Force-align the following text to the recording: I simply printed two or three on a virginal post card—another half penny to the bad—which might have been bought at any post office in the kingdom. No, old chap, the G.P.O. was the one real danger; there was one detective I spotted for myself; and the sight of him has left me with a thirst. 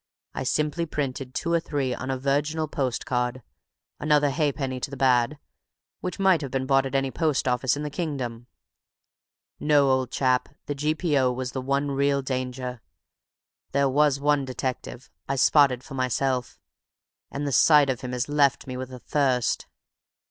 I 0.33 0.41
simply 0.41 0.87
printed 0.87 1.35
two 1.35 1.53
or 1.53 1.59
three 1.59 1.93
on 1.93 2.09
a 2.09 2.17
virginal 2.17 2.67
post 2.67 3.05
card—another 3.05 4.31
half 4.31 4.55
penny 4.55 4.79
to 4.79 4.89
the 4.89 4.97
bad—which 4.97 6.17
might 6.17 6.41
have 6.41 6.49
been 6.49 6.65
bought 6.65 6.87
at 6.87 6.95
any 6.95 7.11
post 7.11 7.47
office 7.47 7.77
in 7.77 7.83
the 7.83 7.91
kingdom. 7.91 8.47
No, 9.59 9.91
old 9.91 10.09
chap, 10.09 10.49
the 10.65 10.73
G.P.O. 10.73 11.31
was 11.33 11.51
the 11.51 11.61
one 11.61 11.91
real 11.91 12.23
danger; 12.23 12.81
there 13.73 13.87
was 13.87 14.19
one 14.19 14.43
detective 14.43 15.11
I 15.29 15.35
spotted 15.35 15.83
for 15.83 15.93
myself; 15.93 16.59
and 17.29 17.45
the 17.45 17.51
sight 17.51 17.87
of 17.91 18.01
him 18.01 18.11
has 18.11 18.27
left 18.27 18.65
me 18.65 18.77
with 18.77 18.91
a 18.91 18.97
thirst. 18.97 19.67